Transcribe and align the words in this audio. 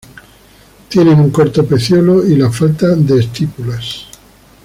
Tienen 0.89 1.19
un 1.19 1.29
corto 1.29 1.63
pecíolo 1.63 2.25
y 2.25 2.35
la 2.35 2.49
falta 2.49 2.87
de 2.95 3.19
estípulas. 3.19 4.07